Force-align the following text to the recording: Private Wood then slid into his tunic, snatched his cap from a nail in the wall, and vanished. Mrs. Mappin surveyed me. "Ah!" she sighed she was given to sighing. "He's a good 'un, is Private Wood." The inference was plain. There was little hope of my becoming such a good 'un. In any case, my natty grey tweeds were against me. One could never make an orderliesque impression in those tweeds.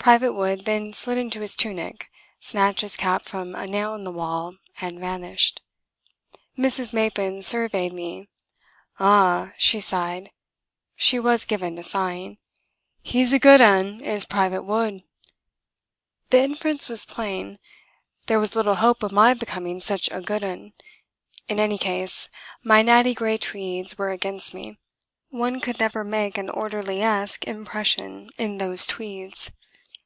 Private 0.00 0.32
Wood 0.32 0.64
then 0.64 0.94
slid 0.94 1.18
into 1.18 1.42
his 1.42 1.54
tunic, 1.54 2.08
snatched 2.40 2.80
his 2.80 2.96
cap 2.96 3.24
from 3.24 3.54
a 3.54 3.66
nail 3.66 3.92
in 3.92 4.04
the 4.04 4.10
wall, 4.10 4.56
and 4.80 4.98
vanished. 4.98 5.60
Mrs. 6.56 6.94
Mappin 6.94 7.42
surveyed 7.42 7.92
me. 7.92 8.30
"Ah!" 8.98 9.52
she 9.58 9.80
sighed 9.80 10.30
she 10.96 11.20
was 11.20 11.44
given 11.44 11.76
to 11.76 11.82
sighing. 11.82 12.38
"He's 13.02 13.34
a 13.34 13.38
good 13.38 13.60
'un, 13.60 14.00
is 14.00 14.24
Private 14.24 14.62
Wood." 14.62 15.02
The 16.30 16.42
inference 16.42 16.88
was 16.88 17.04
plain. 17.04 17.58
There 18.28 18.38
was 18.38 18.56
little 18.56 18.76
hope 18.76 19.02
of 19.02 19.12
my 19.12 19.34
becoming 19.34 19.78
such 19.82 20.10
a 20.10 20.22
good 20.22 20.42
'un. 20.42 20.72
In 21.48 21.60
any 21.60 21.76
case, 21.76 22.30
my 22.64 22.80
natty 22.80 23.12
grey 23.12 23.36
tweeds 23.36 23.98
were 23.98 24.08
against 24.08 24.54
me. 24.54 24.78
One 25.28 25.60
could 25.60 25.78
never 25.78 26.02
make 26.02 26.38
an 26.38 26.48
orderliesque 26.48 27.44
impression 27.46 28.30
in 28.38 28.56
those 28.56 28.86
tweeds. 28.86 29.50